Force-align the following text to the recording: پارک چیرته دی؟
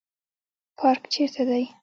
پارک 0.77 1.03
چیرته 1.13 1.45
دی؟ 1.45 1.65